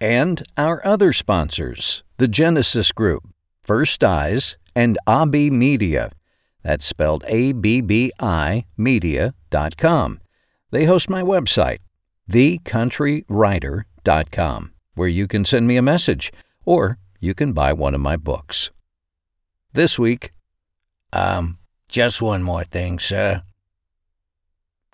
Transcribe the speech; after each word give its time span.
and 0.00 0.42
our 0.56 0.80
other 0.86 1.12
sponsors, 1.12 2.02
the 2.16 2.28
Genesis 2.28 2.92
Group, 2.92 3.24
First 3.62 4.02
Eyes, 4.02 4.56
and 4.74 4.98
Abbi 5.06 5.50
Media. 5.50 6.10
That's 6.62 6.84
spelled 6.84 7.24
A 7.28 7.52
B 7.52 7.80
B 7.80 8.12
I 8.20 8.66
media.com. 8.76 10.20
They 10.70 10.84
host 10.84 11.10
my 11.10 11.22
website, 11.22 11.78
thecountrywriter.com, 12.30 14.72
where 14.94 15.08
you 15.08 15.26
can 15.26 15.44
send 15.44 15.66
me 15.66 15.76
a 15.76 15.82
message 15.82 16.32
or 16.64 16.98
you 17.18 17.34
can 17.34 17.52
buy 17.52 17.72
one 17.72 17.94
of 17.94 18.00
my 18.00 18.16
books. 18.16 18.70
This 19.72 19.98
week, 19.98 20.30
Um, 21.12 21.58
just 21.88 22.22
one 22.22 22.44
more 22.44 22.62
thing, 22.62 23.00
sir. 23.00 23.42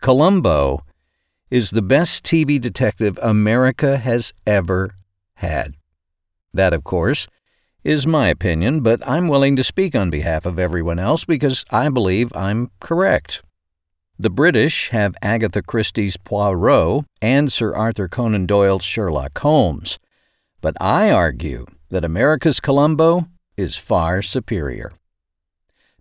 Columbo 0.00 0.84
is 1.54 1.70
the 1.70 1.80
best 1.80 2.24
TV 2.24 2.60
detective 2.60 3.16
America 3.22 3.96
has 3.98 4.32
ever 4.44 4.90
had. 5.34 5.76
That, 6.52 6.72
of 6.72 6.82
course, 6.82 7.28
is 7.84 8.08
my 8.08 8.26
opinion, 8.26 8.80
but 8.80 9.08
I'm 9.08 9.28
willing 9.28 9.54
to 9.54 9.62
speak 9.62 9.94
on 9.94 10.10
behalf 10.10 10.46
of 10.46 10.58
everyone 10.58 10.98
else 10.98 11.24
because 11.24 11.64
I 11.70 11.90
believe 11.90 12.34
I'm 12.34 12.72
correct. 12.80 13.40
The 14.18 14.30
British 14.30 14.88
have 14.88 15.14
Agatha 15.22 15.62
Christie's 15.62 16.16
Poirot 16.16 17.04
and 17.22 17.52
Sir 17.52 17.72
Arthur 17.72 18.08
Conan 18.08 18.46
Doyle's 18.46 18.82
Sherlock 18.82 19.38
Holmes, 19.38 20.00
but 20.60 20.74
I 20.80 21.12
argue 21.12 21.66
that 21.88 22.04
America's 22.04 22.58
Columbo 22.58 23.28
is 23.56 23.76
far 23.76 24.22
superior. 24.22 24.90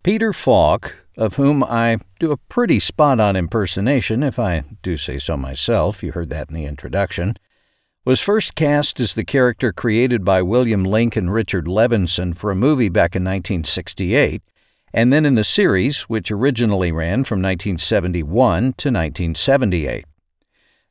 Peter 0.01 0.33
Falk, 0.33 1.02
of 1.17 1.35
whom 1.35 1.63
I 1.63 1.97
do 2.19 2.31
a 2.31 2.37
pretty 2.37 2.79
spot 2.79 3.19
on 3.19 3.35
impersonation, 3.35 4.23
if 4.23 4.39
I 4.39 4.63
do 4.81 4.97
say 4.97 5.19
so 5.19 5.37
myself, 5.37 6.03
you 6.03 6.11
heard 6.11 6.29
that 6.29 6.49
in 6.49 6.55
the 6.55 6.65
introduction, 6.65 7.37
was 8.05 8.19
first 8.19 8.55
cast 8.55 8.99
as 8.99 9.13
the 9.13 9.23
character 9.23 9.71
created 9.71 10.25
by 10.25 10.41
William 10.41 10.83
Link 10.83 11.15
and 11.15 11.33
Richard 11.33 11.65
Levinson 11.65 12.35
for 12.35 12.51
a 12.51 12.55
movie 12.55 12.89
back 12.89 13.15
in 13.15 13.23
1968, 13.23 14.41
and 14.93 15.13
then 15.13 15.25
in 15.25 15.35
the 15.35 15.43
series, 15.43 16.01
which 16.03 16.31
originally 16.31 16.91
ran 16.91 17.23
from 17.23 17.41
1971 17.41 18.61
to 18.73 18.89
1978. 18.89 20.05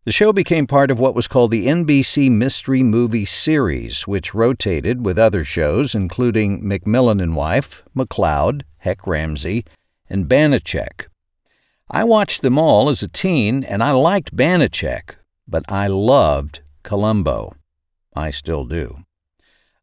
The 0.04 0.10
show 0.10 0.32
became 0.32 0.66
part 0.66 0.90
of 0.90 0.98
what 0.98 1.14
was 1.14 1.28
called 1.28 1.52
the 1.52 1.68
NBC 1.68 2.28
Mystery 2.28 2.82
Movie 2.82 3.24
Series, 3.24 4.08
which 4.08 4.34
rotated 4.34 5.04
with 5.04 5.16
other 5.18 5.44
shows 5.44 5.94
including 5.94 6.62
McMillan 6.62 7.22
and 7.22 7.36
Wife, 7.36 7.84
McCloud, 7.94 8.62
Hec 8.78 9.06
Ramsey, 9.06 9.64
and 10.08 10.28
Banacek. 10.28 11.06
I 11.90 12.04
watched 12.04 12.42
them 12.42 12.58
all 12.58 12.88
as 12.88 13.02
a 13.02 13.08
teen, 13.08 13.64
and 13.64 13.82
I 13.82 13.92
liked 13.92 14.36
Banacek, 14.36 15.16
but 15.46 15.64
I 15.70 15.86
loved 15.86 16.60
Columbo. 16.82 17.54
I 18.14 18.30
still 18.30 18.64
do. 18.64 18.98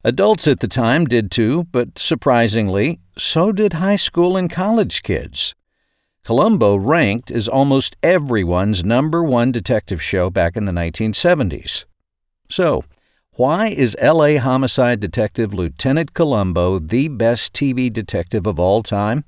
Adults 0.03 0.47
at 0.47 0.61
the 0.61 0.67
time 0.67 1.05
did 1.05 1.29
too, 1.29 1.65
but 1.71 1.99
surprisingly, 1.99 2.99
so 3.17 3.51
did 3.51 3.73
high 3.73 3.97
school 3.97 4.37
and 4.37 4.49
college 4.49 5.03
kids. 5.03 5.53
Columbo 6.23 6.75
ranked 6.75 7.31
as 7.31 7.47
almost 7.47 7.97
everyone's 8.01 8.83
number 8.83 9.23
one 9.23 9.51
detective 9.51 10.01
show 10.01 10.29
back 10.29 10.55
in 10.55 10.65
the 10.65 10.71
1970s. 10.71 11.85
So, 12.49 12.83
why 13.33 13.67
is 13.67 13.95
LA 14.01 14.37
homicide 14.37 14.99
detective 14.99 15.53
Lieutenant 15.53 16.13
Columbo 16.13 16.79
the 16.79 17.07
best 17.07 17.53
TV 17.53 17.91
detective 17.91 18.45
of 18.45 18.59
all 18.59 18.83
time? 18.83 19.25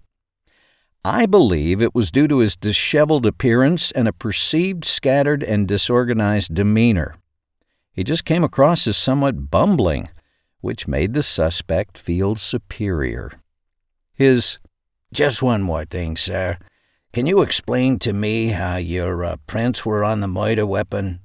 I 1.03 1.25
believe 1.25 1.81
it 1.81 1.95
was 1.95 2.11
due 2.11 2.27
to 2.27 2.39
his 2.39 2.55
disheveled 2.55 3.25
appearance 3.25 3.91
and 3.91 4.07
a 4.07 4.13
perceived 4.13 4.85
scattered 4.85 5.43
and 5.43 5.67
disorganized 5.67 6.53
demeanor. 6.53 7.15
He 7.91 8.03
just 8.03 8.23
came 8.23 8.43
across 8.43 8.87
as 8.87 8.97
somewhat 8.97 9.49
bumbling, 9.49 10.09
which 10.61 10.87
made 10.87 11.13
the 11.13 11.23
suspect 11.23 11.97
feel 11.97 12.35
superior. 12.35 13.31
His 14.13 14.59
Just 15.11 15.41
one 15.41 15.61
more 15.63 15.85
thing, 15.85 16.15
sir. 16.17 16.57
Can 17.11 17.25
you 17.25 17.41
explain 17.41 17.99
to 17.99 18.13
me 18.13 18.49
how 18.49 18.77
your 18.77 19.25
uh, 19.25 19.35
prints 19.47 19.85
were 19.85 20.03
on 20.03 20.19
the 20.21 20.27
murder 20.27 20.65
weapon? 20.65 21.21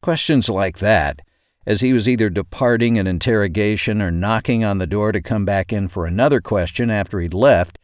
questions 0.00 0.48
like 0.48 0.78
that, 0.78 1.22
as 1.66 1.80
he 1.80 1.92
was 1.92 2.08
either 2.08 2.30
departing 2.30 2.98
an 2.98 3.06
interrogation 3.06 4.00
or 4.00 4.10
knocking 4.10 4.64
on 4.64 4.78
the 4.78 4.86
door 4.86 5.12
to 5.12 5.20
come 5.20 5.44
back 5.44 5.72
in 5.72 5.88
for 5.88 6.06
another 6.06 6.40
question 6.40 6.90
after 6.90 7.20
he'd 7.20 7.34
left, 7.34 7.78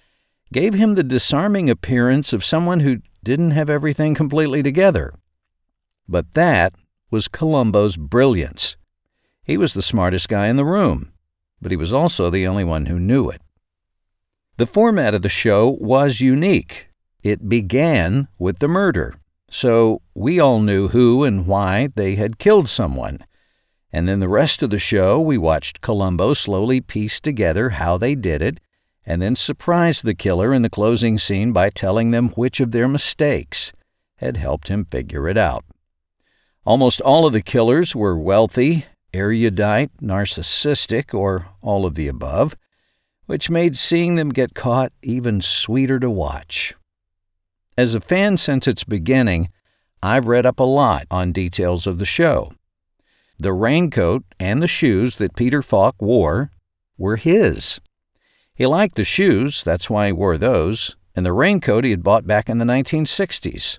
gave 0.52 0.74
him 0.74 0.94
the 0.94 1.02
disarming 1.02 1.68
appearance 1.68 2.32
of 2.32 2.44
someone 2.44 2.80
who 2.80 3.00
didn't 3.24 3.50
have 3.50 3.68
everything 3.68 4.14
completely 4.14 4.62
together. 4.62 5.12
But 6.08 6.32
that 6.32 6.74
was 7.10 7.28
Columbo's 7.28 7.96
brilliance. 7.96 8.76
He 9.42 9.56
was 9.56 9.74
the 9.74 9.82
smartest 9.82 10.28
guy 10.28 10.46
in 10.48 10.56
the 10.56 10.64
room, 10.64 11.12
but 11.60 11.70
he 11.70 11.76
was 11.76 11.92
also 11.92 12.30
the 12.30 12.46
only 12.46 12.64
one 12.64 12.86
who 12.86 12.98
knew 12.98 13.28
it. 13.28 13.40
The 14.56 14.66
format 14.66 15.14
of 15.14 15.22
the 15.22 15.28
show 15.28 15.76
was 15.80 16.20
unique. 16.20 16.88
It 17.22 17.48
began 17.48 18.28
with 18.38 18.58
the 18.60 18.68
murder, 18.68 19.16
so 19.50 20.00
we 20.14 20.40
all 20.40 20.60
knew 20.60 20.88
who 20.88 21.24
and 21.24 21.46
why 21.46 21.88
they 21.94 22.14
had 22.14 22.38
killed 22.38 22.68
someone. 22.68 23.18
And 23.92 24.08
then 24.08 24.20
the 24.20 24.28
rest 24.28 24.62
of 24.62 24.70
the 24.70 24.78
show, 24.78 25.20
we 25.20 25.38
watched 25.38 25.80
Columbo 25.80 26.34
slowly 26.34 26.80
piece 26.80 27.20
together 27.20 27.70
how 27.70 27.98
they 27.98 28.14
did 28.14 28.42
it, 28.42 28.60
and 29.06 29.22
then 29.22 29.36
surprised 29.36 30.04
the 30.04 30.14
killer 30.14 30.52
in 30.52 30.62
the 30.62 30.68
closing 30.70 31.18
scene 31.18 31.52
by 31.52 31.70
telling 31.70 32.10
them 32.10 32.30
which 32.30 32.60
of 32.60 32.72
their 32.72 32.88
mistakes 32.88 33.72
had 34.16 34.36
helped 34.36 34.68
him 34.68 34.84
figure 34.84 35.28
it 35.28 35.38
out. 35.38 35.64
Almost 36.64 37.00
all 37.00 37.26
of 37.26 37.32
the 37.32 37.42
killers 37.42 37.94
were 37.94 38.18
wealthy, 38.18 38.86
erudite, 39.14 39.90
narcissistic, 40.02 41.14
or 41.14 41.46
all 41.62 41.86
of 41.86 41.94
the 41.94 42.08
above 42.08 42.56
which 43.26 43.50
made 43.50 43.76
seeing 43.76 44.14
them 44.14 44.30
get 44.30 44.54
caught 44.54 44.92
even 45.02 45.40
sweeter 45.40 45.98
to 46.00 46.08
watch. 46.08 46.74
As 47.76 47.94
a 47.94 48.00
fan 48.00 48.36
since 48.36 48.66
its 48.66 48.84
beginning, 48.84 49.50
I've 50.02 50.26
read 50.26 50.46
up 50.46 50.60
a 50.60 50.64
lot 50.64 51.06
on 51.10 51.32
details 51.32 51.86
of 51.86 51.98
the 51.98 52.04
show. 52.04 52.52
The 53.38 53.52
raincoat 53.52 54.24
and 54.40 54.62
the 54.62 54.68
shoes 54.68 55.16
that 55.16 55.36
Peter 55.36 55.60
Falk 55.60 56.00
wore 56.00 56.52
were 56.96 57.16
his. 57.16 57.80
He 58.56 58.66
liked 58.66 58.96
the 58.96 59.04
shoes, 59.04 59.62
that's 59.62 59.88
why 59.88 60.06
he 60.06 60.12
wore 60.12 60.36
those, 60.36 60.96
and 61.14 61.24
the 61.24 61.32
raincoat 61.32 61.84
he 61.84 61.90
had 61.90 62.02
bought 62.02 62.26
back 62.26 62.48
in 62.48 62.58
the 62.58 62.64
1960s. 62.64 63.78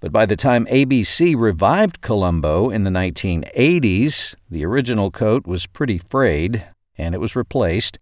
But 0.00 0.12
by 0.12 0.26
the 0.26 0.36
time 0.36 0.66
ABC 0.66 1.34
revived 1.34 2.02
Columbo 2.02 2.68
in 2.68 2.84
the 2.84 2.90
1980s, 2.90 4.34
the 4.50 4.66
original 4.66 5.10
coat 5.10 5.46
was 5.46 5.66
pretty 5.66 5.96
frayed, 5.96 6.66
and 6.98 7.14
it 7.14 7.18
was 7.18 7.34
replaced 7.34 7.98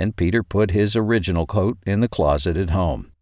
and 0.00 0.16
Peter 0.16 0.42
put 0.42 0.70
his 0.70 0.96
original 0.96 1.44
coat 1.46 1.76
in 1.84 2.00
the 2.00 2.08
closet 2.08 2.56
at 2.56 2.70
home. 2.70 3.12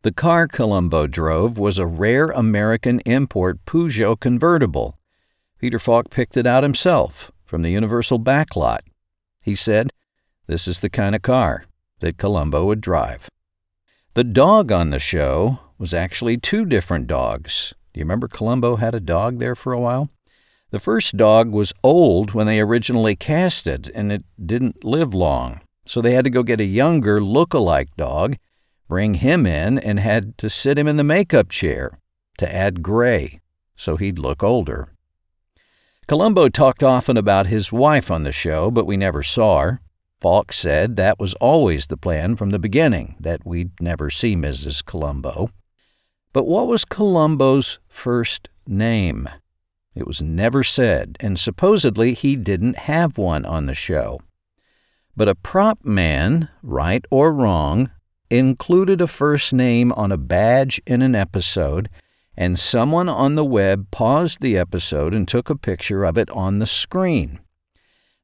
The 0.00 0.12
car 0.12 0.48
Columbo 0.48 1.06
drove 1.06 1.58
was 1.58 1.76
a 1.76 1.86
rare 1.86 2.28
American 2.28 3.00
import 3.00 3.58
Peugeot 3.66 4.18
convertible. 4.18 4.98
Peter 5.58 5.78
Falk 5.78 6.08
picked 6.08 6.36
it 6.38 6.46
out 6.46 6.62
himself 6.62 7.30
from 7.44 7.60
the 7.60 7.70
Universal 7.70 8.20
backlot. 8.20 8.80
He 9.42 9.54
said, 9.54 9.92
This 10.46 10.68
is 10.68 10.80
the 10.80 10.90
kind 10.90 11.14
of 11.14 11.22
car 11.22 11.64
that 12.00 12.18
Columbo 12.18 12.64
would 12.66 12.80
drive. 12.80 13.28
The 14.14 14.24
dog 14.24 14.70
on 14.70 14.90
the 14.90 14.98
show 14.98 15.58
was 15.78 15.92
actually 15.92 16.38
two 16.38 16.64
different 16.64 17.06
dogs. 17.06 17.74
Do 17.92 18.00
you 18.00 18.04
remember 18.04 18.28
Columbo 18.28 18.76
had 18.76 18.94
a 18.94 19.00
dog 19.00 19.38
there 19.38 19.54
for 19.54 19.72
a 19.72 19.80
while? 19.80 20.10
The 20.70 20.80
first 20.80 21.16
dog 21.16 21.50
was 21.50 21.72
old 21.82 22.32
when 22.32 22.46
they 22.46 22.60
originally 22.60 23.16
cast 23.16 23.66
it, 23.66 23.88
and 23.94 24.10
it 24.12 24.24
didn't 24.44 24.84
live 24.84 25.14
long. 25.14 25.60
So 25.84 26.00
they 26.00 26.12
had 26.12 26.24
to 26.24 26.30
go 26.30 26.42
get 26.42 26.60
a 26.60 26.64
younger 26.64 27.20
look-alike 27.20 27.90
dog, 27.96 28.36
bring 28.88 29.14
him 29.14 29.46
in, 29.46 29.78
and 29.78 30.00
had 30.00 30.36
to 30.38 30.50
sit 30.50 30.78
him 30.78 30.88
in 30.88 30.96
the 30.96 31.04
makeup 31.04 31.48
chair 31.48 31.98
to 32.38 32.54
add 32.54 32.82
gray 32.82 33.40
so 33.76 33.96
he'd 33.96 34.18
look 34.18 34.42
older. 34.42 34.88
Columbo 36.08 36.48
talked 36.48 36.82
often 36.82 37.16
about 37.16 37.46
his 37.46 37.72
wife 37.72 38.10
on 38.10 38.22
the 38.24 38.32
show, 38.32 38.70
but 38.70 38.86
we 38.86 38.96
never 38.96 39.22
saw 39.22 39.60
her. 39.60 39.80
Falk 40.20 40.52
said 40.52 40.96
that 40.96 41.18
was 41.18 41.34
always 41.34 41.86
the 41.86 41.96
plan 41.96 42.36
from 42.36 42.50
the 42.50 42.58
beginning, 42.58 43.16
that 43.20 43.46
we'd 43.46 43.72
never 43.80 44.08
see 44.08 44.34
Mrs. 44.34 44.84
Columbo. 44.84 45.50
But 46.32 46.44
what 46.44 46.66
was 46.66 46.84
Columbo's 46.84 47.78
first 47.88 48.48
name? 48.66 49.28
It 49.94 50.06
was 50.06 50.20
never 50.20 50.62
said, 50.62 51.16
and 51.20 51.38
supposedly 51.38 52.12
he 52.14 52.36
didn't 52.36 52.80
have 52.80 53.18
one 53.18 53.44
on 53.44 53.66
the 53.66 53.74
show. 53.74 54.20
But 55.16 55.28
a 55.28 55.34
prop 55.34 55.84
man, 55.84 56.50
right 56.62 57.04
or 57.10 57.32
wrong, 57.32 57.90
included 58.30 59.00
a 59.00 59.06
first 59.06 59.52
name 59.52 59.92
on 59.92 60.12
a 60.12 60.18
badge 60.18 60.80
in 60.86 61.00
an 61.00 61.14
episode, 61.14 61.88
and 62.36 62.58
someone 62.58 63.08
on 63.08 63.34
the 63.34 63.44
web 63.44 63.90
paused 63.90 64.40
the 64.40 64.58
episode 64.58 65.14
and 65.14 65.26
took 65.26 65.48
a 65.48 65.56
picture 65.56 66.04
of 66.04 66.18
it 66.18 66.28
on 66.30 66.58
the 66.58 66.66
screen. 66.66 67.40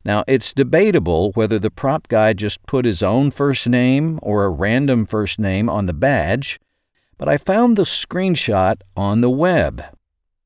Now, 0.04 0.24
it's 0.26 0.52
debatable 0.52 1.30
whether 1.32 1.58
the 1.58 1.70
prop 1.70 2.08
guy 2.08 2.32
just 2.32 2.64
put 2.66 2.84
his 2.84 3.02
own 3.02 3.30
first 3.30 3.68
name 3.68 4.18
or 4.22 4.44
a 4.44 4.50
random 4.50 5.06
first 5.06 5.38
name 5.38 5.68
on 5.70 5.86
the 5.86 5.94
badge, 5.94 6.58
but 7.18 7.28
I 7.28 7.38
found 7.38 7.76
the 7.76 7.84
screenshot 7.84 8.80
on 8.96 9.20
the 9.20 9.30
web, 9.30 9.82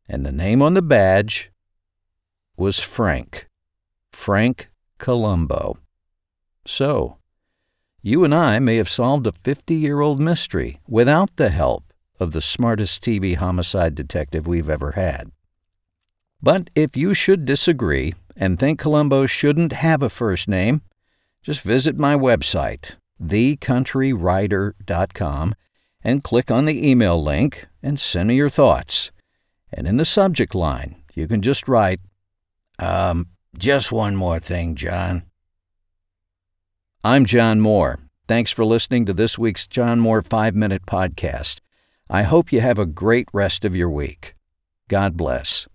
and 0.09 0.27
the 0.27 0.33
name 0.33 0.61
on 0.61 0.75
the 0.75 0.83
badge 0.83 1.51
was 2.57 2.81
Frank. 2.81 3.49
Frank 4.13 4.69
Columbo. 4.99 5.79
So, 6.67 7.19
you 8.03 8.25
and 8.25 8.35
I 8.35 8.59
may 8.59 8.77
have 8.77 8.89
solved 8.89 9.27
a 9.27 9.33
50 9.33 9.75
year 9.75 10.01
old 10.01 10.21
mystery 10.21 10.81
without 10.87 11.37
the 11.37 11.51
help 11.51 11.93
of 12.21 12.33
the 12.33 12.41
smartest 12.41 13.03
TV 13.03 13.37
homicide 13.37 13.95
detective 13.95 14.47
we've 14.47 14.71
ever 14.71 14.93
had. 14.93 15.33
But 16.43 16.71
if 16.75 16.97
you 16.97 17.15
should 17.15 17.45
disagree 17.45 18.15
and 18.37 18.59
think 18.59 18.79
Columbo 18.79 19.27
shouldn't 19.27 19.73
have 19.73 20.03
a 20.03 20.09
first 20.09 20.49
name, 20.49 20.83
just 21.43 21.63
visit 21.63 21.97
my 21.97 22.15
website, 22.15 22.97
thecountrywriter.com, 23.23 25.55
and 26.05 26.25
click 26.25 26.51
on 26.51 26.67
the 26.67 26.89
email 26.89 27.23
link 27.23 27.67
and 27.83 27.99
send 27.99 28.29
me 28.29 28.37
your 28.37 28.51
thoughts. 28.51 29.11
And 29.73 29.89
in 29.89 29.97
the 29.97 30.05
subject 30.05 30.55
line, 30.55 31.03
you 31.15 31.27
can 31.27 31.43
just 31.43 31.67
write, 31.67 32.01
Um, 32.79 33.29
just 33.57 33.91
one 33.91 34.17
more 34.17 34.39
thing, 34.39 34.75
John. 34.75 35.25
I'm 37.03 37.25
John 37.25 37.61
Moore. 37.61 38.01
Thanks 38.29 38.51
for 38.51 38.65
listening 38.65 39.07
to 39.07 39.15
this 39.15 39.39
week's 39.39 39.67
John 39.67 40.01
Moore 40.01 40.21
5 40.21 40.55
Minute 40.55 40.85
Podcast. 40.85 41.61
I 42.11 42.23
hope 42.23 42.53
you 42.53 42.61
have 42.61 42.79
a 42.79 42.87
great 42.87 43.29
rest 43.33 43.65
of 43.65 43.75
your 43.75 43.89
week. 43.89 44.35
God 44.89 45.17
bless. 45.17 45.67